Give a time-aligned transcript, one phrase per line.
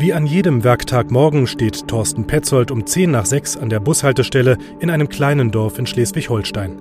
[0.00, 4.90] Wie an jedem Werktagmorgen steht Thorsten Petzold um 10 nach 6 an der Bushaltestelle in
[4.90, 6.80] einem kleinen Dorf in Schleswig-Holstein.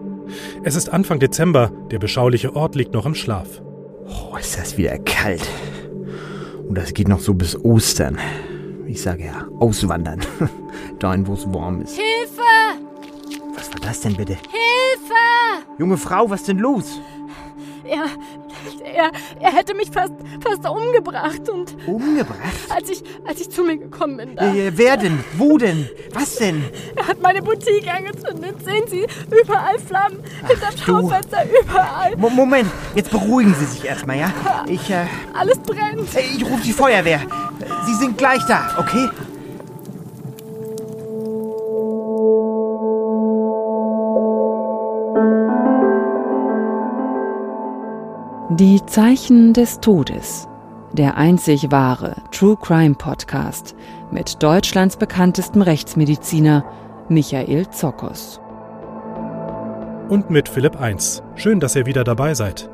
[0.64, 3.64] Es ist Anfang Dezember, der beschauliche Ort liegt noch im Schlaf.
[4.06, 5.42] Oh, ist das wieder kalt.
[6.68, 8.20] Und das geht noch so bis Ostern.
[8.86, 10.20] Ich sage ja, auswandern.
[11.00, 11.96] Dahin, wo es warm ist.
[11.96, 12.84] Hilfe!
[13.56, 14.34] Was war das denn bitte?
[14.34, 15.66] Hilfe!
[15.80, 17.02] Junge Frau, was denn los?
[17.84, 18.06] Er,
[18.98, 22.38] er, er hätte mich fast, fast umgebracht und Umgebracht?
[22.70, 25.24] als ich, als ich zu mir gekommen bin, da, Äh, wer denn?
[25.38, 25.90] Wo denn?
[26.14, 26.64] Was denn?
[26.96, 28.56] er hat meine Boutique angezündet.
[28.66, 29.06] Sehen Sie,
[29.42, 30.82] überall Flammen, hinterm du.
[30.84, 32.16] Schaufenster, überall.
[32.18, 34.32] Mo Moment, jetzt beruhigen Sie sich erstmal, ja?
[34.68, 36.16] Ich, äh, Alles brennt.
[36.16, 37.22] äh, ich rufe die Feuerwehr.
[37.86, 39.10] Sie sind gleich da, okay?
[48.60, 50.48] Die Zeichen des Todes.
[50.92, 53.76] Der einzig wahre True Crime Podcast
[54.10, 56.66] mit Deutschlands bekanntestem Rechtsmediziner
[57.08, 58.40] Michael Zokos.
[60.10, 61.22] Und mit Philipp 1.
[61.36, 62.68] Schön, dass ihr wieder dabei seid.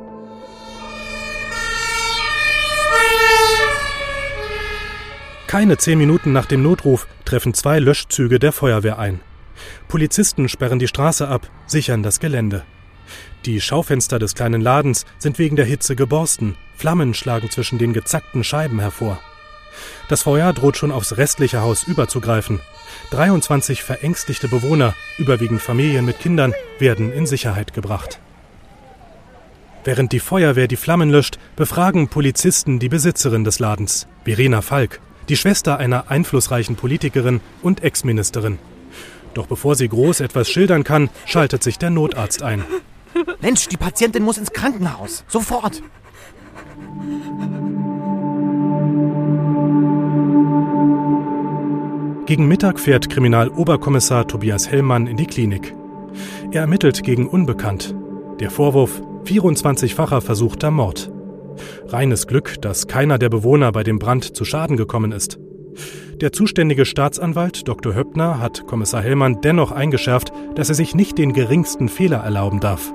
[5.47, 9.19] Keine zehn Minuten nach dem Notruf treffen zwei Löschzüge der Feuerwehr ein.
[9.89, 12.63] Polizisten sperren die Straße ab, sichern das Gelände.
[13.45, 18.45] Die Schaufenster des kleinen Ladens sind wegen der Hitze geborsten, Flammen schlagen zwischen den gezackten
[18.45, 19.19] Scheiben hervor.
[20.07, 22.61] Das Feuer droht schon aufs restliche Haus überzugreifen.
[23.11, 28.19] 23 verängstigte Bewohner, überwiegend Familien mit Kindern, werden in Sicherheit gebracht.
[29.83, 35.35] Während die Feuerwehr die Flammen löscht, befragen Polizisten die Besitzerin des Ladens, Verena Falk, die
[35.35, 38.57] Schwester einer einflussreichen Politikerin und Ex-Ministerin.
[39.33, 42.63] Doch bevor sie groß etwas schildern kann, schaltet sich der Notarzt ein.
[43.41, 45.23] Mensch, die Patientin muss ins Krankenhaus.
[45.27, 45.81] Sofort.
[52.25, 55.75] Gegen Mittag fährt Kriminaloberkommissar Tobias Hellmann in die Klinik.
[56.51, 57.95] Er ermittelt gegen Unbekannt.
[58.39, 61.11] Der Vorwurf 24-facher versuchter Mord.
[61.87, 65.37] Reines Glück, dass keiner der Bewohner bei dem Brand zu Schaden gekommen ist.
[66.21, 67.95] Der zuständige Staatsanwalt Dr.
[67.95, 72.93] Höppner hat Kommissar Hellmann dennoch eingeschärft, dass er sich nicht den geringsten Fehler erlauben darf.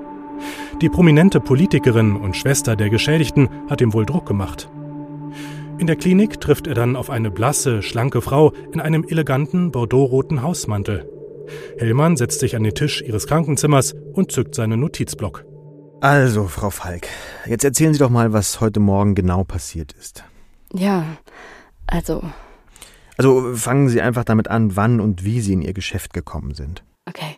[0.81, 4.69] Die prominente Politikerin und Schwester der Geschädigten hat ihm wohl Druck gemacht.
[5.77, 10.41] In der Klinik trifft er dann auf eine blasse, schlanke Frau in einem eleganten bordeauxroten
[10.41, 11.09] Hausmantel.
[11.77, 15.45] Hellmann setzt sich an den Tisch ihres Krankenzimmers und zückt seinen Notizblock.
[16.01, 17.07] Also, Frau Falk,
[17.45, 20.23] jetzt erzählen Sie doch mal, was heute Morgen genau passiert ist.
[20.73, 21.05] Ja,
[21.87, 22.21] also,
[23.17, 26.83] Also fangen Sie einfach damit an, wann und wie Sie in Ihr Geschäft gekommen sind.
[27.07, 27.37] okay.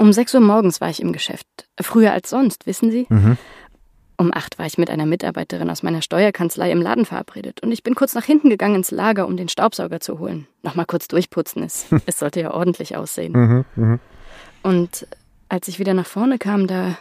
[0.00, 1.46] Um 6 Uhr morgens war ich im Geschäft.
[1.78, 3.06] Früher als sonst, wissen Sie?
[3.10, 3.36] Mhm.
[4.16, 7.82] Um acht war ich mit einer Mitarbeiterin aus meiner Steuerkanzlei im Laden verabredet und ich
[7.82, 10.46] bin kurz nach hinten gegangen ins Lager, um den Staubsauger zu holen.
[10.62, 13.32] Nochmal kurz durchputzen, es, es sollte ja ordentlich aussehen.
[13.32, 14.00] Mhm, mhm.
[14.62, 15.06] Und
[15.50, 16.96] als ich wieder nach vorne kam, da,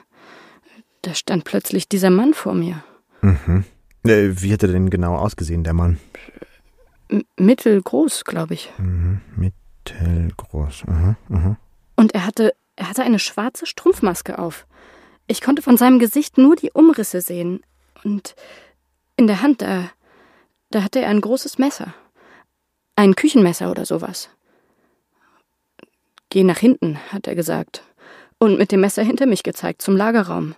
[1.02, 2.84] da stand plötzlich dieser Mann vor mir.
[3.22, 3.64] Mhm.
[4.04, 6.00] Äh, wie hat er denn genau ausgesehen, der Mann?
[7.08, 8.70] M mittelgroß, glaube ich.
[8.78, 9.22] Mhm.
[9.38, 10.84] Mittelgroß.
[10.86, 11.16] Mhm.
[11.30, 11.56] Mhm.
[11.96, 14.66] Und er hatte, er hatte eine schwarze Strumpfmaske auf.
[15.28, 17.62] Ich konnte von seinem Gesicht nur die Umrisse sehen.
[18.06, 18.36] Und
[19.18, 19.92] in der Hand, da,
[20.72, 21.94] da hatte er ein großes Messer.
[22.96, 24.30] Ein Küchenmesser oder sowas.
[26.30, 27.84] Geh nach hinten, hat er gesagt.
[28.38, 30.56] Und mit dem Messer hinter mich gezeigt, zum Lagerraum.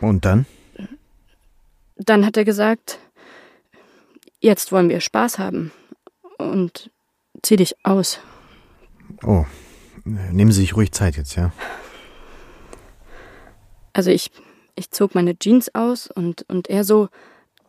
[0.00, 0.46] Und dann?
[1.96, 2.98] Dann hat er gesagt,
[4.40, 5.72] jetzt wollen wir Spaß haben.
[6.38, 6.90] Und
[7.42, 8.18] zieh dich aus.
[9.22, 9.69] Oh, äh,
[10.04, 11.52] nehmen Sie sich ruhig Zeit jetzt, ja?
[13.92, 14.30] Also ich,
[14.76, 17.08] ich zog meine Jeans aus und, und er so,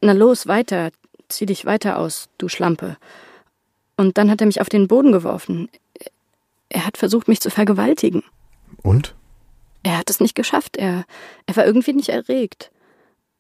[0.01, 0.91] na los, weiter,
[1.29, 2.97] zieh dich weiter aus, du Schlampe.
[3.97, 5.69] Und dann hat er mich auf den Boden geworfen.
[6.69, 8.23] Er hat versucht, mich zu vergewaltigen.
[8.81, 9.15] Und?
[9.83, 10.77] Er hat es nicht geschafft.
[10.77, 11.05] Er,
[11.45, 12.71] er war irgendwie nicht erregt.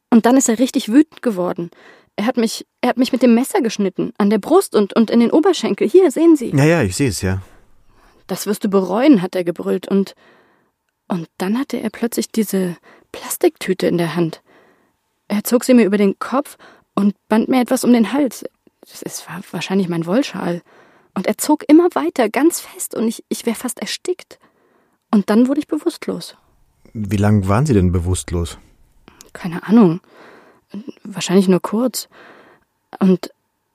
[0.09, 1.71] Und dann ist er richtig wütend geworden.
[2.15, 5.09] Er hat mich, er hat mich mit dem Messer geschnitten, an der Brust und, und
[5.09, 5.87] in den Oberschenkel.
[5.87, 6.49] Hier, sehen Sie.
[6.49, 7.41] Ja, ja, ich sehe es, ja.
[8.31, 9.89] Das wirst du bereuen, hat er gebrüllt.
[9.89, 10.15] Und,
[11.09, 12.77] und dann hatte er plötzlich diese
[13.11, 14.41] Plastiktüte in der Hand.
[15.27, 16.57] Er zog sie mir über den Kopf
[16.95, 18.45] und band mir etwas um den Hals.
[19.01, 20.61] Es war wahrscheinlich mein Wollschal.
[21.13, 24.39] Und er zog immer weiter, ganz fest, und ich, ich wäre fast erstickt.
[25.13, 26.37] Und dann wurde ich bewusstlos.
[26.93, 28.57] Wie lange waren Sie denn bewusstlos?
[29.33, 29.99] Keine Ahnung.
[31.03, 32.07] Wahrscheinlich nur kurz.
[32.97, 33.33] Und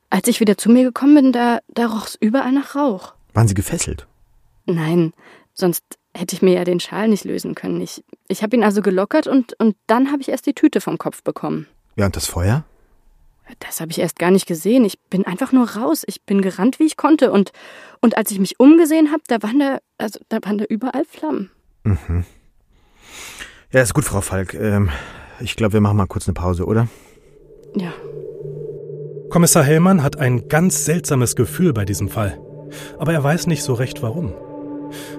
[0.09, 3.13] als ich wieder zu mir gekommen bin, da, da roch es überall nach Rauch.
[3.35, 4.07] Waren Sie gefesselt?
[4.67, 5.13] Nein,
[5.55, 5.85] sonst
[6.15, 7.81] hätte ich mir ja den Schal nicht lösen können.
[7.81, 10.99] Ich, ich habe ihn also gelockert und, und dann habe ich erst die Tüte vom
[10.99, 11.67] Kopf bekommen.
[11.97, 12.65] Ja, und das Feuer?
[13.61, 14.85] Das habe ich erst gar nicht gesehen.
[14.85, 16.03] Ich bin einfach nur raus.
[16.07, 17.31] Ich bin gerannt, wie ich konnte.
[17.31, 17.53] Und,
[18.01, 21.51] und als ich mich umgesehen habe, da waren da, also, da waren da überall Flammen.
[21.85, 22.25] Mhm.
[23.73, 24.55] Ja, ist gut, Frau Falk.
[24.55, 24.91] Ähm,
[25.39, 26.89] ich glaube, wir machen mal kurz eine Pause, oder?
[27.77, 27.93] Ja.
[29.31, 32.41] Kommissar Hellmann hat ein ganz seltsames Gefühl bei diesem Fall.
[32.99, 34.35] Aber er weiß nicht so recht warum.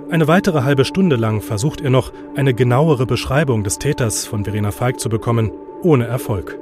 [0.10, 4.72] Eine weitere halbe Stunde lang versucht er noch, eine genauere Beschreibung des Täters von Verena
[4.72, 5.52] Falk zu bekommen,
[5.84, 6.58] ohne Erfolg.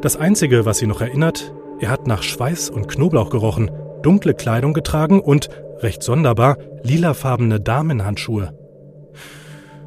[0.00, 3.70] Das Einzige, was sie noch erinnert, er hat nach Schweiß und Knoblauch gerochen,
[4.02, 8.54] dunkle Kleidung getragen und, recht sonderbar, lilafarbene Damenhandschuhe.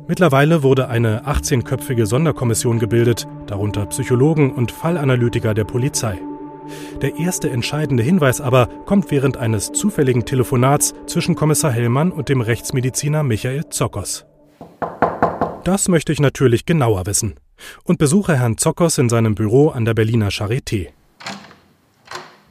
[0.08, 6.20] Mittlerweile wurde eine 18-köpfige Sonderkommission gebildet, darunter Psychologen und Fallanalytiker der Polizei.
[7.02, 12.42] Der erste entscheidende Hinweis aber kommt während eines zufälligen Telefonats zwischen Kommissar Hellmann und dem
[12.42, 14.26] Rechtsmediziner Michael Zockers.
[15.64, 17.36] Das möchte ich natürlich genauer wissen
[17.84, 20.90] und besuche Herrn Zockers in seinem Büro an der Berliner Charité.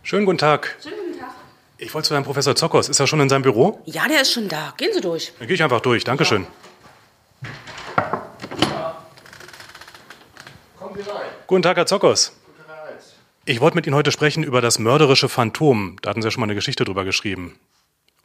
[0.03, 0.77] Schönen guten Tag.
[0.83, 1.31] Schönen guten Tag.
[1.79, 2.89] Ich wollte zu Herrn Professor Zockers.
[2.89, 3.81] Ist er schon in seinem Büro?
[3.85, 4.73] Ja, der ist schon da.
[4.77, 5.33] Gehen Sie durch.
[5.39, 6.05] Dann gehe ich einfach durch.
[6.05, 6.47] Dankeschön.
[10.79, 11.21] Kommen Sie rein.
[11.47, 12.33] Guten Tag, Herr Zockers.
[13.45, 15.97] Ich wollte mit Ihnen heute sprechen über das mörderische Phantom.
[16.01, 17.59] Da hatten Sie ja schon mal eine Geschichte drüber geschrieben.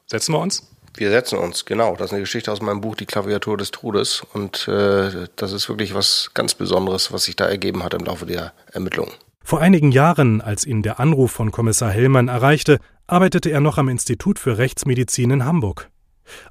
[0.05, 0.69] Setzen wir uns?
[0.95, 1.95] Wir setzen uns, genau.
[1.95, 4.21] Das ist eine Geschichte aus meinem Buch Die Klaviatur des Todes.
[4.33, 8.27] Und äh, das ist wirklich was ganz Besonderes, was sich da ergeben hat im Laufe
[8.27, 9.11] der Ermittlungen.
[9.43, 12.77] Vor einigen Jahren, als ihn der Anruf von Kommissar Hellmann erreichte,
[13.07, 15.89] arbeitete er noch am Institut für Rechtsmedizin in Hamburg.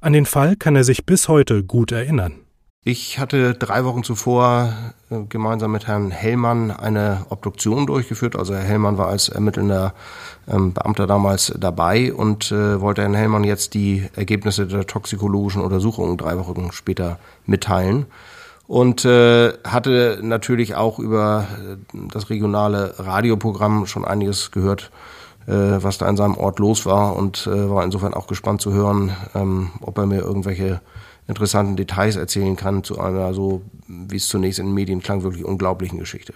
[0.01, 2.46] An den Fall kann er sich bis heute gut erinnern.
[2.89, 4.71] Ich hatte drei Wochen zuvor
[5.09, 8.37] äh, gemeinsam mit Herrn Hellmann eine Obduktion durchgeführt.
[8.37, 9.93] Also Herr Hellmann war als ermittelnder
[10.47, 16.15] ähm, Beamter damals dabei und äh, wollte Herrn Hellmann jetzt die Ergebnisse der toxikologischen Untersuchungen
[16.15, 18.05] drei Wochen später mitteilen.
[18.67, 21.45] Und äh, hatte natürlich auch über
[21.91, 24.91] das regionale Radioprogramm schon einiges gehört,
[25.45, 29.69] was da in seinem Ort los war und war insofern auch gespannt zu hören, ähm,
[29.79, 30.81] ob er mir irgendwelche
[31.27, 35.45] interessanten Details erzählen kann zu einer so, wie es zunächst in den Medien klang, wirklich
[35.45, 36.33] unglaublichen Geschichte.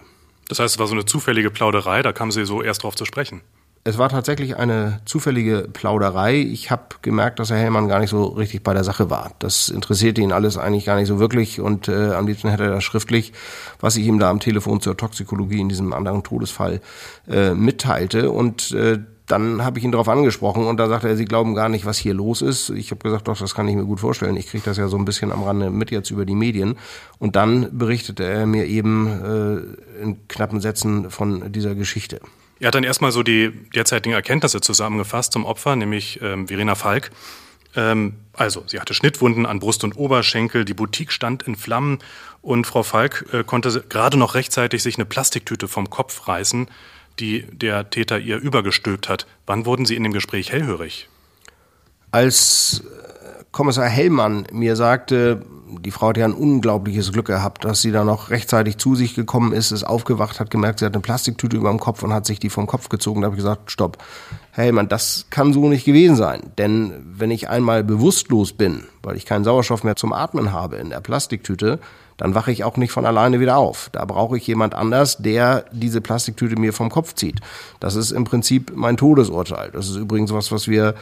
[0.48, 3.06] Das heißt, es war so eine zufällige Plauderei, da kamen Sie so erst drauf zu
[3.06, 3.42] sprechen.
[3.84, 6.36] Es war tatsächlich eine zufällige Plauderei.
[6.36, 9.32] Ich habe gemerkt, dass Herr Hellmann gar nicht so richtig bei der Sache war.
[9.40, 12.70] Das interessierte ihn alles eigentlich gar nicht so wirklich und äh, am liebsten hätte er
[12.70, 13.34] das schriftlich,
[13.80, 16.80] was ich ihm da am Telefon zur Toxikologie in diesem anderen Todesfall
[17.28, 18.30] äh, mitteilte.
[18.30, 19.00] Und äh,
[19.32, 21.98] dann habe ich ihn darauf angesprochen und da sagte er, Sie glauben gar nicht, was
[21.98, 22.70] hier los ist.
[22.70, 24.36] Ich habe gesagt, doch, das kann ich mir gut vorstellen.
[24.36, 26.78] Ich kriege das ja so ein bisschen am Rande mit jetzt über die Medien.
[27.18, 32.20] Und dann berichtete er mir eben äh, in knappen Sätzen von dieser Geschichte.
[32.60, 37.12] Er hat dann erstmal so die derzeitigen Erkenntnisse zusammengefasst zum Opfer, nämlich ähm, Verena Falk.
[37.76, 42.00] Ähm, also, sie hatte Schnittwunden an Brust und Oberschenkel, die Boutique stand in Flammen
[42.42, 46.68] und Frau Falk äh, konnte gerade noch rechtzeitig sich eine Plastiktüte vom Kopf reißen,
[47.20, 49.28] die der Täter ihr übergestülpt hat.
[49.46, 51.10] Wann wurden Sie in dem Gespräch hellhörig?
[52.12, 52.84] Als
[53.52, 55.46] Kommissar Hellmann mir sagte,
[55.80, 59.16] die Frau hat ja ein unglaubliches Glück gehabt, dass sie da noch rechtzeitig zu sich
[59.16, 62.26] gekommen ist, ist aufgewacht, hat gemerkt, sie hat eine Plastiktüte über dem Kopf und hat
[62.26, 63.22] sich die vom Kopf gezogen.
[63.22, 63.98] Da habe ich gesagt, stopp,
[64.52, 66.52] Hellmann, das kann so nicht gewesen sein.
[66.58, 70.90] Denn wenn ich einmal bewusstlos bin, weil ich keinen Sauerstoff mehr zum Atmen habe in
[70.90, 71.80] der Plastiktüte,
[72.22, 73.90] dann wache ich auch nicht von alleine wieder auf.
[73.94, 77.40] Da brauche ich jemand anders, der diese Plastiktüte mir vom Kopf zieht.
[77.80, 79.72] Das ist im Prinzip mein Todesurteil.
[79.72, 80.94] Das ist übrigens was, was wir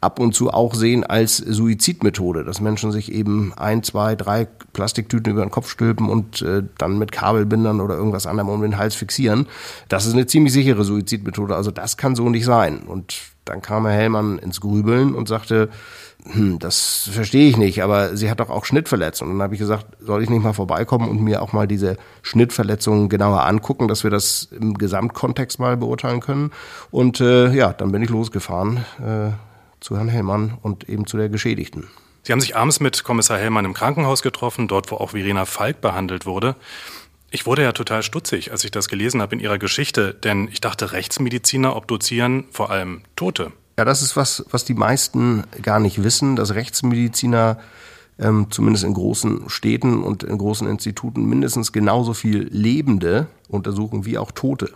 [0.00, 5.32] ab und zu auch sehen als Suizidmethode, dass Menschen sich eben ein, zwei, drei Plastiktüten
[5.32, 8.94] über den Kopf stülpen und äh, dann mit Kabelbindern oder irgendwas anderem um den Hals
[8.94, 9.48] fixieren.
[9.88, 11.56] Das ist eine ziemlich sichere Suizidmethode.
[11.56, 12.82] Also das kann so nicht sein.
[12.86, 13.16] Und
[13.48, 15.68] dann kam Herr Hellmann ins Grübeln und sagte,
[16.24, 19.32] hm, das verstehe ich nicht, aber sie hat doch auch Schnittverletzungen.
[19.32, 21.96] Und dann habe ich gesagt, soll ich nicht mal vorbeikommen und mir auch mal diese
[22.22, 26.50] Schnittverletzungen genauer angucken, dass wir das im Gesamtkontext mal beurteilen können.
[26.90, 28.84] Und äh, ja, dann bin ich losgefahren.
[29.00, 29.30] Äh,
[29.80, 31.86] zu Herrn Hellmann und eben zu der Geschädigten.
[32.22, 35.80] Sie haben sich abends mit Kommissar Hellmann im Krankenhaus getroffen, dort wo auch Verena Falk
[35.80, 36.56] behandelt wurde.
[37.30, 40.60] Ich wurde ja total stutzig, als ich das gelesen habe in Ihrer Geschichte, denn ich
[40.60, 43.52] dachte, Rechtsmediziner obduzieren vor allem Tote.
[43.76, 47.58] Ja, das ist was, was die meisten gar nicht wissen, dass Rechtsmediziner
[48.18, 54.18] ähm, zumindest in großen Städten und in großen Instituten mindestens genauso viel Lebende untersuchen wie
[54.18, 54.72] auch Tote.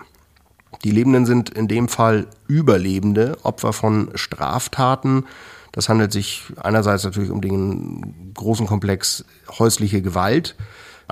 [0.85, 5.25] Die Lebenden sind in dem Fall Überlebende, Opfer von Straftaten.
[5.73, 9.25] Das handelt sich einerseits natürlich um den großen Komplex
[9.59, 10.55] häusliche Gewalt,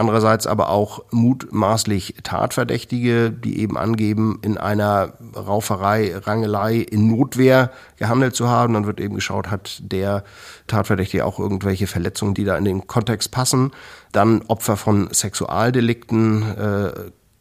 [0.01, 8.35] andererseits aber auch mutmaßlich Tatverdächtige, die eben angeben, in einer Rauferei, Rangelei in Notwehr gehandelt
[8.35, 8.75] zu haben.
[8.75, 10.25] Dann wird eben geschaut, hat der
[10.67, 13.73] Tatverdächtige auch irgendwelche Verletzungen, die da in den Kontext passen.
[14.11, 16.93] Dann Opfer von Sexualdelikten, äh,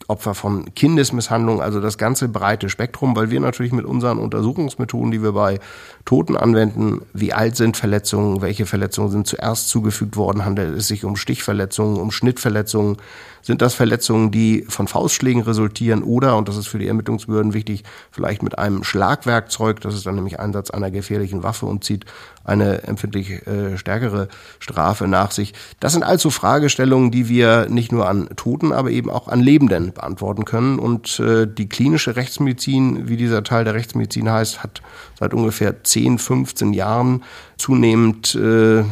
[0.10, 5.22] Opfer von Kindesmisshandlung, also das ganze breite Spektrum, weil wir natürlich mit unseren Untersuchungsmethoden, die
[5.22, 5.60] wir bei
[6.06, 11.06] Toten anwenden, wie alt sind Verletzungen, welche Verletzungen sind zuerst zugefügt worden, handelt es sich
[11.06, 12.98] um Stichverletzungen, um Schnittverletzungen,
[13.42, 17.84] sind das Verletzungen, die von Faustschlägen resultieren oder, und das ist für die Ermittlungsbehörden wichtig,
[18.12, 22.06] vielleicht mit einem Schlagwerkzeug, das ist dann nämlich Einsatz einer gefährlichen Waffe und zieht
[22.50, 24.28] eine empfindlich äh, stärkere
[24.60, 25.54] Strafe nach sich.
[25.80, 29.94] Das sind also Fragestellungen, die wir nicht nur an Toten, aber eben auch an Lebenden
[29.94, 30.80] beantworten können.
[30.80, 34.82] Und äh, die klinische Rechtsmedizin, wie dieser Teil der Rechtsmedizin heißt, hat
[35.20, 37.24] seit ungefähr 10, 15 Jahren
[37.58, 38.84] zunehmend äh,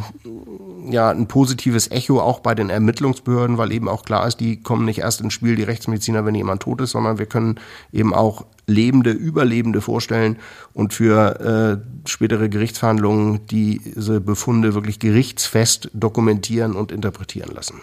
[0.92, 4.84] ja ein positives Echo auch bei den Ermittlungsbehörden, weil eben auch klar ist, die kommen
[4.84, 7.60] nicht erst ins Spiel, die Rechtsmediziner, wenn jemand tot ist, sondern wir können
[7.92, 10.36] eben auch Lebende, Überlebende vorstellen
[10.74, 17.80] und für äh, spätere Gerichtsverhandlungen diese Befunde wirklich gerichtsfest dokumentieren und interpretieren lassen.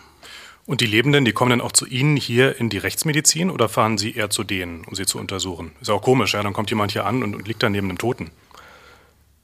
[0.67, 3.99] Und die Lebenden, die kommen dann auch zu Ihnen hier in die Rechtsmedizin oder fahren
[3.99, 5.71] Sie eher zu denen, um sie zu untersuchen?
[5.79, 7.99] Ist auch komisch, ja, dann kommt jemand hier an und, und liegt dann neben einem
[7.99, 8.31] Toten.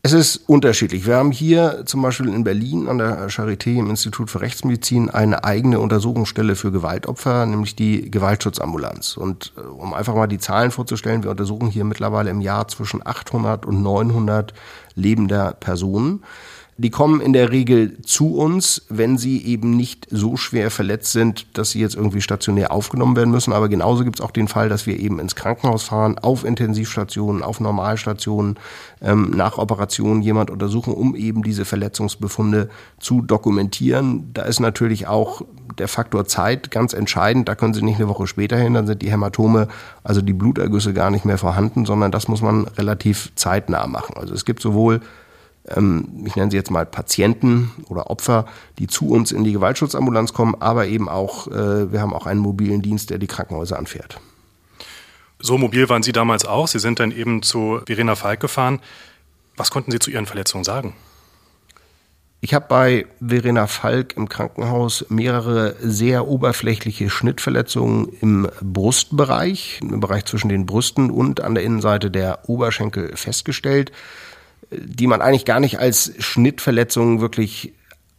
[0.03, 1.05] Es ist unterschiedlich.
[1.05, 5.43] Wir haben hier zum Beispiel in Berlin an der Charité im Institut für Rechtsmedizin eine
[5.43, 9.15] eigene Untersuchungsstelle für Gewaltopfer, nämlich die Gewaltschutzambulanz.
[9.15, 13.05] Und äh, um einfach mal die Zahlen vorzustellen, wir untersuchen hier mittlerweile im Jahr zwischen
[13.05, 14.55] 800 und 900
[14.96, 16.24] lebender Personen.
[16.78, 21.46] Die kommen in der Regel zu uns, wenn sie eben nicht so schwer verletzt sind,
[21.58, 23.54] dass sie jetzt irgendwie stationär aufgenommen werden müssen.
[23.54, 27.44] Aber genauso gibt es auch den Fall, dass wir eben ins Krankenhaus fahren, auf Intensivstationen,
[27.44, 28.58] auf Normalstationen,
[29.01, 34.32] ähm, nach Operationen jemand untersuchen, um eben diese Verletzungsbefunde zu dokumentieren.
[34.34, 35.44] Da ist natürlich auch
[35.78, 37.48] der Faktor Zeit ganz entscheidend.
[37.48, 39.68] Da können Sie nicht eine Woche später hin, dann sind die Hämatome,
[40.04, 44.16] also die Blutergüsse gar nicht mehr vorhanden, sondern das muss man relativ zeitnah machen.
[44.18, 45.01] Also es gibt sowohl
[45.68, 48.46] ähm, ich nenne sie jetzt mal Patienten oder Opfer,
[48.80, 52.39] die zu uns in die Gewaltschutzambulanz kommen, aber eben auch, äh, wir haben auch einen
[52.39, 54.20] mobilen Dienst, der die Krankenhäuser anfährt.
[55.39, 56.68] So mobil waren Sie damals auch.
[56.68, 58.80] Sie sind dann eben zu Verena Falk gefahren.
[59.58, 60.94] Was konnten Sie zu Ihren Verletzungen sagen?
[62.44, 70.25] Ich habe bei Verena Falk im Krankenhaus mehrere sehr oberflächliche Schnittverletzungen im Brustbereich, im Bereich
[70.25, 73.91] zwischen den Brüsten und an der Innenseite der Oberschenkel festgestellt
[74.72, 77.74] die man eigentlich gar nicht als Schnittverletzungen wirklich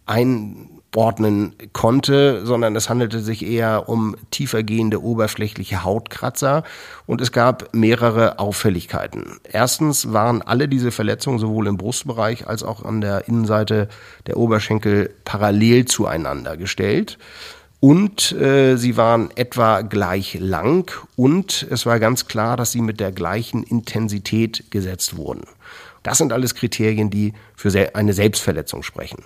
[0.04, 6.64] einordnen konnte, sondern es handelte sich eher um tiefergehende oberflächliche Hautkratzer
[7.06, 9.40] und es gab mehrere Auffälligkeiten.
[9.50, 13.88] Erstens waren alle diese Verletzungen sowohl im Brustbereich als auch an der Innenseite
[14.26, 17.18] der Oberschenkel parallel zueinander gestellt
[17.84, 23.00] und äh, sie waren etwa gleich lang und es war ganz klar, dass sie mit
[23.00, 25.42] der gleichen Intensität gesetzt wurden.
[26.02, 29.24] Das sind alles Kriterien, die für eine Selbstverletzung sprechen.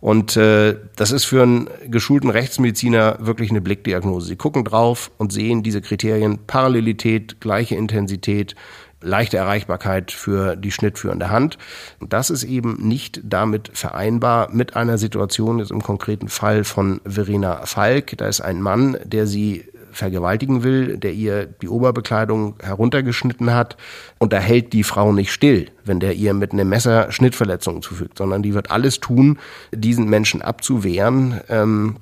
[0.00, 4.28] Und äh, das ist für einen geschulten Rechtsmediziner wirklich eine Blickdiagnose.
[4.28, 8.54] Sie gucken drauf und sehen diese Kriterien Parallelität, gleiche Intensität,
[9.00, 11.58] leichte Erreichbarkeit für die schnittführende Hand.
[12.00, 17.00] Und das ist eben nicht damit vereinbar mit einer Situation, jetzt im konkreten Fall von
[17.04, 18.16] Verena Falk.
[18.18, 19.64] Da ist ein Mann, der sie
[19.96, 23.76] vergewaltigen will, der ihr die Oberbekleidung heruntergeschnitten hat.
[24.18, 28.18] Und da hält die Frau nicht still, wenn der ihr mit einem Messer Schnittverletzungen zufügt,
[28.18, 29.38] sondern die wird alles tun,
[29.72, 31.40] diesen Menschen abzuwehren.
[31.48, 31.96] Ähm,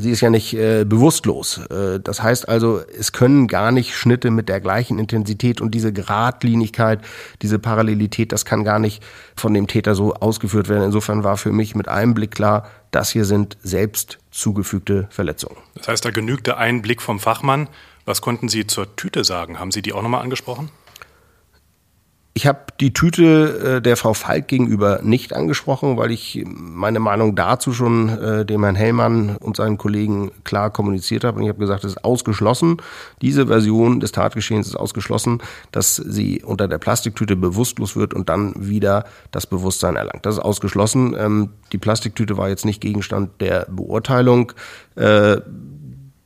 [0.00, 1.58] Sie ist ja nicht äh, bewusstlos.
[1.70, 5.92] Äh, das heißt also, es können gar nicht Schnitte mit der gleichen Intensität und diese
[5.92, 7.00] Gradlinigkeit,
[7.42, 9.02] diese Parallelität, das kann gar nicht
[9.36, 10.84] von dem Täter so ausgeführt werden.
[10.84, 15.56] Insofern war für mich mit einem Blick klar, das hier sind selbst zugefügte Verletzungen.
[15.74, 17.68] Das heißt, da genügt der Einblick vom Fachmann.
[18.04, 19.60] Was konnten Sie zur Tüte sagen?
[19.60, 20.70] Haben Sie die auch nochmal angesprochen?
[22.34, 27.36] Ich habe die Tüte äh, der Frau Falk gegenüber nicht angesprochen, weil ich meine Meinung
[27.36, 31.36] dazu schon äh, dem Herrn Hellmann und seinen Kollegen klar kommuniziert habe.
[31.36, 32.78] Und ich habe gesagt, es ist ausgeschlossen.
[33.20, 38.54] Diese Version des Tatgeschehens ist ausgeschlossen, dass sie unter der Plastiktüte bewusstlos wird und dann
[38.56, 40.24] wieder das Bewusstsein erlangt.
[40.24, 41.14] Das ist ausgeschlossen.
[41.18, 44.52] Ähm, die Plastiktüte war jetzt nicht Gegenstand der Beurteilung.
[44.96, 45.42] Äh,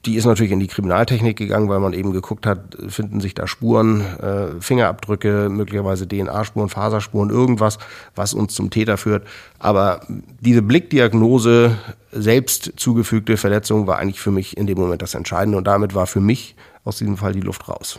[0.06, 3.46] die ist natürlich in die Kriminaltechnik gegangen, weil man eben geguckt hat, finden sich da
[3.46, 7.78] Spuren, äh, Fingerabdrücke, möglicherweise DNA-Spuren, Faserspuren, irgendwas,
[8.14, 9.26] was uns zum Täter führt.
[9.58, 10.00] Aber
[10.40, 11.76] diese Blickdiagnose,
[12.12, 15.58] selbst zugefügte Verletzung, war eigentlich für mich in dem Moment das Entscheidende.
[15.58, 17.98] Und damit war für mich aus diesem Fall die Luft raus.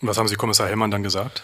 [0.00, 1.42] Was haben Sie Kommissar Hellmann dann gesagt?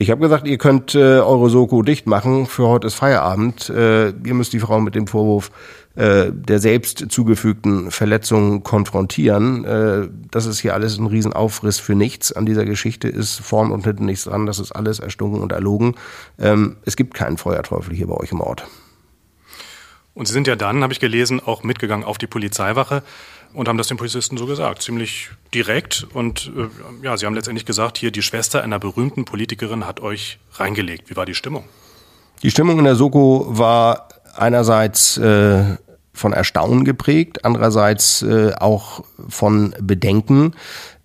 [0.00, 2.46] Ich habe gesagt, ihr könnt äh, eure Soko dicht machen.
[2.46, 3.68] Für heute ist Feierabend.
[3.68, 5.50] Äh, ihr müsst die Frau mit dem Vorwurf
[5.98, 9.64] äh, der selbst zugefügten Verletzungen konfrontieren.
[9.64, 12.30] Äh, das ist hier alles ein Riesenaufriss für nichts.
[12.30, 14.46] An dieser Geschichte ist vorn und hinten nichts dran.
[14.46, 15.96] Das ist alles erstunken und erlogen.
[16.38, 18.64] Ähm, es gibt keinen Feuerteufel hier bei euch im Ort.
[20.14, 23.02] Und Sie sind ja dann, habe ich gelesen, auch mitgegangen auf die Polizeiwache
[23.52, 26.06] und haben das den Polizisten so gesagt, ziemlich direkt.
[26.14, 30.38] Und äh, ja, Sie haben letztendlich gesagt, hier die Schwester einer berühmten Politikerin hat euch
[30.52, 31.10] reingelegt.
[31.10, 31.64] Wie war die Stimmung?
[32.44, 35.76] Die Stimmung in der Soko war einerseits äh,
[36.18, 40.54] von Erstaunen geprägt, andererseits äh, auch von Bedenken.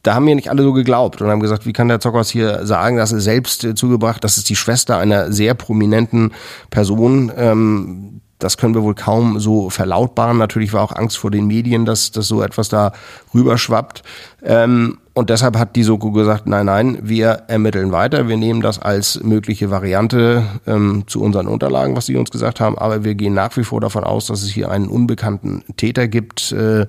[0.02, 2.66] Da haben mir nicht alle so geglaubt und haben gesagt, wie kann der Zockers hier
[2.66, 6.34] sagen, dass er selbst äh, zugebracht, das ist die Schwester einer sehr prominenten
[6.70, 10.38] Person, ähm, das können wir wohl kaum so verlautbaren.
[10.38, 12.92] Natürlich war auch Angst vor den Medien, dass, dass so etwas da
[13.34, 14.04] rüberschwappt.
[14.44, 18.28] Ähm, und deshalb hat die Soko gesagt, nein, nein, wir ermitteln weiter.
[18.28, 22.78] Wir nehmen das als mögliche Variante ähm, zu unseren Unterlagen, was sie uns gesagt haben.
[22.78, 26.52] Aber wir gehen nach wie vor davon aus, dass es hier einen unbekannten Täter gibt,
[26.52, 26.88] äh,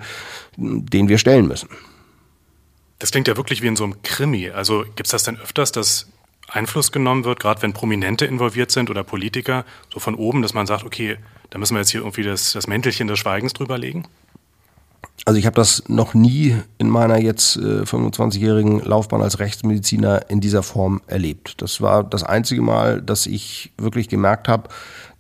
[0.57, 1.69] den wir stellen müssen.
[2.99, 4.51] Das klingt ja wirklich wie in so einem Krimi.
[4.51, 6.07] Also gibt es das denn öfters, dass
[6.49, 10.67] Einfluss genommen wird, gerade wenn Prominente involviert sind oder Politiker, so von oben, dass man
[10.67, 11.17] sagt, okay,
[11.51, 14.07] da müssen wir jetzt hier irgendwie das, das Mäntelchen des Schweigens drüber legen?
[15.27, 20.41] Also ich habe das noch nie in meiner jetzt äh, 25-jährigen Laufbahn als Rechtsmediziner in
[20.41, 21.63] dieser Form erlebt.
[21.63, 24.69] Das war das einzige Mal, dass ich wirklich gemerkt habe,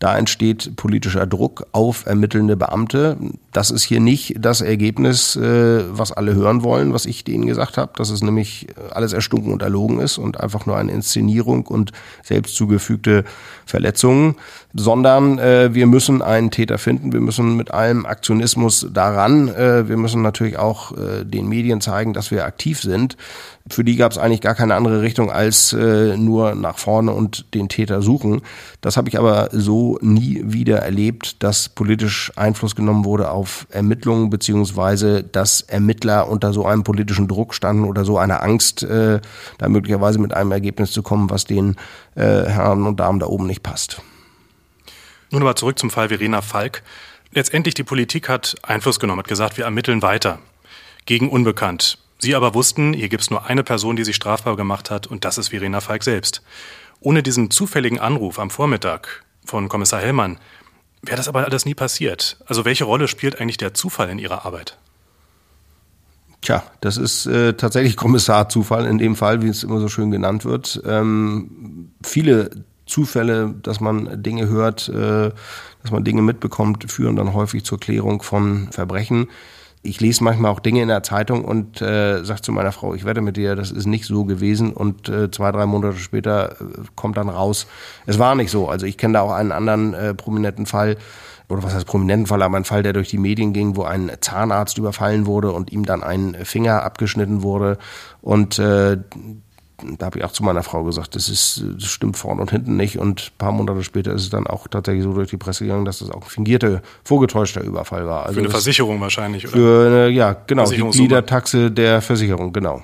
[0.04, 3.16] da entsteht politischer Druck auf ermittelnde Beamte.
[3.54, 7.78] Das ist hier nicht das Ergebnis, äh, was alle hören wollen, was ich denen gesagt
[7.78, 11.92] habe, dass es nämlich alles erstunken und erlogen ist und einfach nur eine Inszenierung und
[12.22, 13.24] selbst zugefügte
[13.64, 14.34] Verletzungen,
[14.74, 19.96] sondern äh, wir müssen einen Täter finden, wir müssen mit allem Aktionismus daran, äh, wir
[19.96, 20.92] müssen natürlich auch
[21.24, 23.16] den Medien zeigen, dass wir aktiv sind.
[23.70, 27.54] Für die gab es eigentlich gar keine andere Richtung als äh, nur nach vorne und
[27.54, 28.42] den Täter suchen.
[28.82, 34.28] Das habe ich aber so nie wieder erlebt, dass politisch Einfluss genommen wurde auf Ermittlungen,
[34.28, 39.22] beziehungsweise dass Ermittler unter so einem politischen Druck standen oder so einer Angst, äh,
[39.56, 41.76] da möglicherweise mit einem Ergebnis zu kommen, was den
[42.16, 44.02] äh, Herren und Damen da oben nicht passt.
[45.30, 46.82] Nun aber zurück zum Fall Verena Falk.
[47.32, 50.38] Letztendlich die Politik hat Einfluss genommen, hat gesagt, wir ermitteln weiter
[51.06, 51.98] gegen Unbekannt.
[52.24, 55.26] Sie aber wussten, hier gibt es nur eine Person, die sich strafbar gemacht hat, und
[55.26, 56.40] das ist Verena Falk selbst.
[57.00, 60.38] Ohne diesen zufälligen Anruf am Vormittag von Kommissar Hellmann
[61.02, 62.38] wäre das aber alles nie passiert.
[62.46, 64.78] Also welche Rolle spielt eigentlich der Zufall in Ihrer Arbeit?
[66.40, 70.46] Tja, das ist äh, tatsächlich Kommissarzufall in dem Fall, wie es immer so schön genannt
[70.46, 70.80] wird.
[70.86, 72.48] Ähm, viele
[72.86, 75.30] Zufälle, dass man Dinge hört, äh,
[75.82, 79.28] dass man Dinge mitbekommt, führen dann häufig zur Klärung von Verbrechen
[79.84, 83.04] ich lese manchmal auch Dinge in der Zeitung und äh, sage zu meiner Frau, ich
[83.04, 84.72] wette mit dir, das ist nicht so gewesen.
[84.72, 86.64] Und äh, zwei, drei Monate später äh,
[86.96, 87.66] kommt dann raus,
[88.06, 88.68] es war nicht so.
[88.68, 90.96] Also ich kenne da auch einen anderen äh, prominenten Fall,
[91.50, 94.10] oder was heißt prominenten Fall, aber ein Fall, der durch die Medien ging, wo ein
[94.20, 97.76] Zahnarzt überfallen wurde und ihm dann ein Finger abgeschnitten wurde.
[98.22, 98.96] Und äh,
[99.82, 102.76] da habe ich auch zu meiner Frau gesagt, das ist, das stimmt vorne und hinten
[102.76, 102.98] nicht.
[102.98, 105.84] Und ein paar Monate später ist es dann auch tatsächlich so durch die Presse gegangen,
[105.84, 108.24] dass das auch ein fingierter, vorgetäuschter Überfall war.
[108.24, 109.56] Also für eine Versicherung wahrscheinlich, oder?
[109.56, 112.82] Für eine, ja, genau, die Gliedertaxe der Versicherung, genau.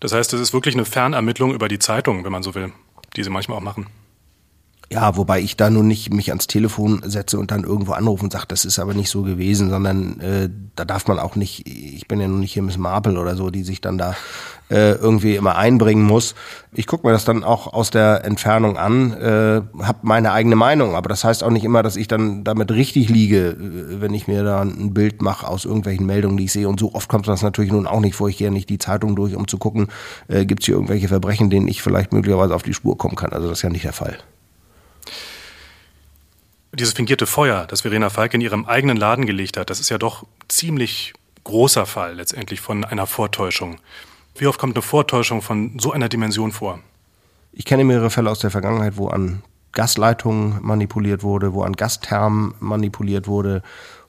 [0.00, 2.72] Das heißt, es ist wirklich eine Fernermittlung über die Zeitung, wenn man so will,
[3.16, 3.86] die sie manchmal auch machen.
[4.88, 8.32] Ja, wobei ich da nun nicht mich ans Telefon setze und dann irgendwo anrufe und
[8.32, 12.06] sage, das ist aber nicht so gewesen, sondern äh, da darf man auch nicht, ich
[12.06, 14.14] bin ja nun nicht hier Miss Marple oder so, die sich dann da
[14.70, 16.36] äh, irgendwie immer einbringen muss.
[16.72, 20.94] Ich gucke mir das dann auch aus der Entfernung an, äh, habe meine eigene Meinung,
[20.94, 24.28] aber das heißt auch nicht immer, dass ich dann damit richtig liege, äh, wenn ich
[24.28, 26.68] mir da ein Bild mache aus irgendwelchen Meldungen, die ich sehe.
[26.68, 28.28] Und so oft kommt das natürlich nun auch nicht vor.
[28.28, 29.88] Ich gehe ja nicht die Zeitung durch, um zu gucken,
[30.28, 33.32] äh, gibt es hier irgendwelche Verbrechen, denen ich vielleicht möglicherweise auf die Spur kommen kann.
[33.32, 34.18] Also das ist ja nicht der Fall.
[36.78, 39.96] Dieses fingierte Feuer, das Verena Falk in ihrem eigenen Laden gelegt hat, das ist ja
[39.96, 43.78] doch ziemlich großer Fall letztendlich von einer Vortäuschung.
[44.34, 46.80] Wie oft kommt eine Vortäuschung von so einer Dimension vor?
[47.54, 52.52] Ich kenne mehrere Fälle aus der Vergangenheit, wo an Gasleitungen manipuliert wurde, wo an Gasthermen
[52.60, 53.62] manipuliert wurde,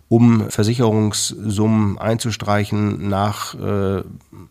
[0.09, 4.03] um Versicherungssummen einzustreichen nach äh,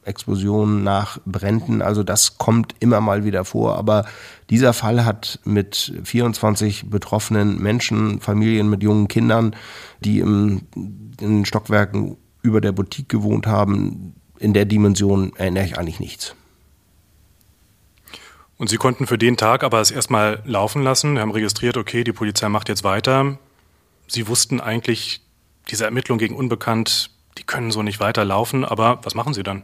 [0.05, 1.81] Explosionen, nach Bränden.
[1.81, 3.77] Also das kommt immer mal wieder vor.
[3.77, 4.05] Aber
[4.51, 9.57] dieser Fall hat mit 24 betroffenen Menschen, Familien mit jungen Kindern,
[10.01, 10.63] die im,
[11.21, 16.35] in Stockwerken über der Boutique gewohnt haben, in der Dimension erinnere ich eigentlich nichts.
[18.59, 22.13] Und Sie konnten für den Tag aber es erstmal laufen lassen, haben registriert, okay, die
[22.13, 23.39] Polizei macht jetzt weiter.
[24.07, 25.21] Sie wussten eigentlich,
[25.69, 29.63] diese Ermittlungen gegen Unbekannt, die können so nicht weiterlaufen, aber was machen Sie dann?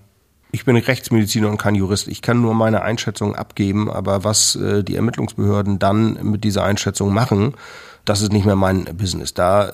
[0.54, 2.08] Ich bin Rechtsmediziner und kein Jurist.
[2.08, 7.14] Ich kann nur meine Einschätzung abgeben, aber was äh, die Ermittlungsbehörden dann mit dieser Einschätzung
[7.14, 7.54] machen,
[8.04, 9.32] das ist nicht mehr mein Business.
[9.32, 9.72] Da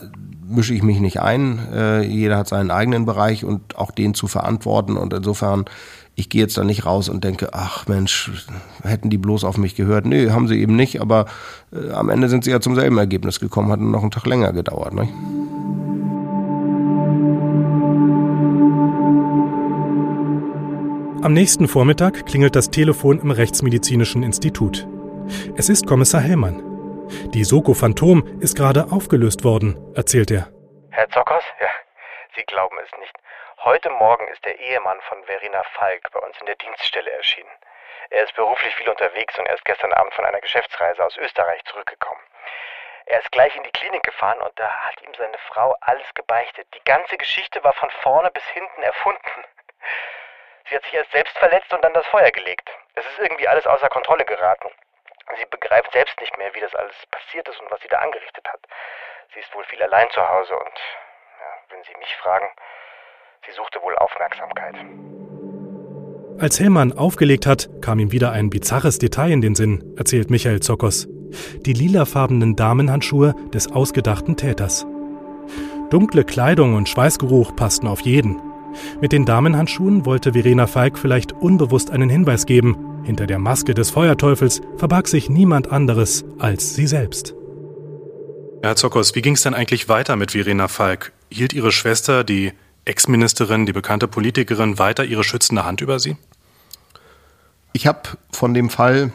[0.49, 1.59] mische ich mich nicht ein.
[1.73, 4.97] Äh, jeder hat seinen eigenen Bereich und auch den zu verantworten.
[4.97, 5.65] Und insofern,
[6.15, 8.31] ich gehe jetzt da nicht raus und denke, ach Mensch,
[8.85, 10.07] hätten die bloß auf mich gehört.
[10.07, 11.27] Nee, haben sie eben nicht, aber
[11.73, 14.27] äh, am Ende sind sie ja zum selben Ergebnis gekommen, hat nur noch einen Tag
[14.27, 14.95] länger gedauert.
[14.95, 15.09] Ne?
[21.21, 24.87] Am nächsten Vormittag klingelt das Telefon im Rechtsmedizinischen Institut.
[25.59, 26.63] Es ist Kommissar Hellmann.
[27.35, 30.47] Die Soko Phantom ist gerade aufgelöst worden, erzählt er.
[30.93, 31.43] Herr Zockers?
[31.61, 31.71] Ja,
[32.37, 33.13] Sie glauben es nicht.
[33.65, 37.51] Heute Morgen ist der Ehemann von Verena Falk bei uns in der Dienststelle erschienen.
[38.11, 41.65] Er ist beruflich viel unterwegs und er ist gestern Abend von einer Geschäftsreise aus Österreich
[41.65, 42.23] zurückgekommen.
[43.07, 46.69] Er ist gleich in die Klinik gefahren und da hat ihm seine Frau alles gebeichtet.
[46.75, 49.43] Die ganze Geschichte war von vorne bis hinten erfunden.
[50.69, 52.69] Sie hat sich erst selbst verletzt und dann das Feuer gelegt.
[52.95, 54.69] Es ist irgendwie alles außer Kontrolle geraten.
[55.39, 58.47] Sie begreift selbst nicht mehr, wie das alles passiert ist und was sie da angerichtet
[58.49, 58.61] hat.
[59.35, 60.79] Sie ist wohl viel allein zu Hause und,
[61.41, 62.47] ja, wenn Sie mich fragen,
[63.47, 64.75] sie suchte wohl Aufmerksamkeit.
[66.41, 70.61] Als Hellmann aufgelegt hat, kam ihm wieder ein bizarres Detail in den Sinn, erzählt Michael
[70.61, 71.09] Zokos.
[71.09, 74.87] Die lilafarbenen Damenhandschuhe des ausgedachten Täters.
[75.91, 78.48] Dunkle Kleidung und Schweißgeruch passten auf jeden.
[79.01, 82.77] Mit den Damenhandschuhen wollte Verena Falk vielleicht unbewusst einen Hinweis geben.
[83.05, 87.35] Hinter der Maske des Feuerteufels verbarg sich niemand anderes als sie selbst.
[88.63, 91.13] Herr Zokos, wie ging es denn eigentlich weiter mit Verena Falk?
[91.31, 92.53] Hielt Ihre Schwester, die
[92.85, 96.17] Ex-Ministerin, die bekannte Politikerin, weiter ihre schützende Hand über Sie?
[97.73, 98.01] Ich habe
[98.33, 99.13] von dem Fall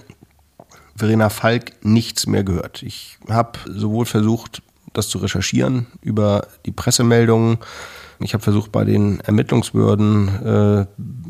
[0.96, 2.84] Verena Falk nichts mehr gehört.
[2.84, 4.62] Ich habe sowohl versucht,
[4.94, 7.58] das zu recherchieren über die Pressemeldungen,
[8.24, 10.88] ich habe versucht, bei den Ermittlungsbehörden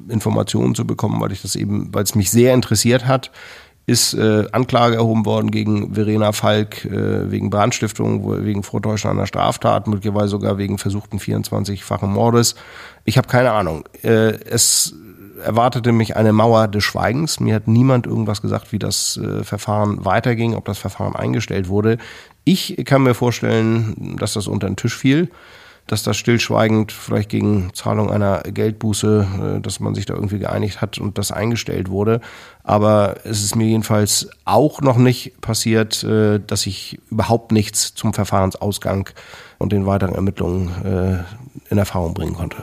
[0.10, 3.32] äh, Informationen zu bekommen, weil ich das eben, weil es mich sehr interessiert hat.
[3.86, 9.88] Ist äh, Anklage erhoben worden gegen Verena Falk äh, wegen Brandstiftung, wegen Vortäuschung einer Straftat,
[9.88, 12.56] möglicherweise sogar wegen versuchten 24-fachen Mordes.
[13.04, 13.84] Ich habe keine Ahnung.
[14.02, 14.96] Äh, es
[15.44, 17.42] erwartete mich eine Mauer des Schweigens.
[17.42, 21.98] Mir hat niemand irgendwas gesagt, wie das äh, Verfahren weiterging, ob das Verfahren eingestellt wurde.
[22.46, 25.30] Ich kann mir vorstellen, dass das unter den Tisch fiel
[25.88, 30.82] dass das stillschweigend vielleicht gegen Zahlung einer Geldbuße, äh, dass man sich da irgendwie geeinigt
[30.82, 32.22] hat und das eingestellt wurde.
[32.64, 38.14] Aber es ist mir jedenfalls auch noch nicht passiert, äh, dass ich überhaupt nichts zum
[38.14, 39.10] Verfahrensausgang
[39.58, 42.58] und den weiteren Ermittlungen äh, in Erfahrung bringen konnte.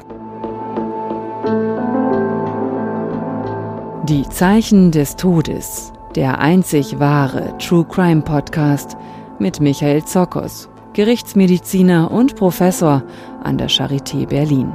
[4.08, 8.96] Die Zeichen des Todes, der einzig wahre True Crime Podcast
[9.38, 13.04] mit Michael Zokos Gerichtsmediziner und Professor
[13.44, 14.72] an der Charité Berlin.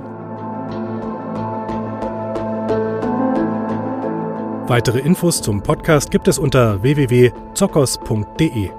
[4.68, 8.70] Weitere Infos zum Podcast gibt es unter www.zockers.de.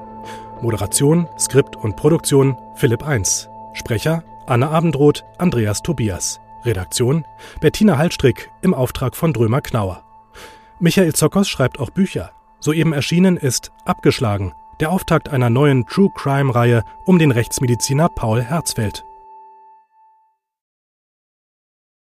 [0.62, 3.51] Moderation, Skript und Produktion Philipp 1.
[3.75, 6.40] Sprecher Anne Abendroth, Andreas Tobias.
[6.64, 7.25] Redaktion
[7.61, 10.03] Bettina Hallstrick im Auftrag von Drömer Knauer.
[10.81, 12.33] Michael Zockers schreibt auch Bücher.
[12.61, 19.05] Soeben erschienen ist Abgeschlagen der Auftakt einer neuen True Crime-Reihe um den Rechtsmediziner Paul Herzfeld.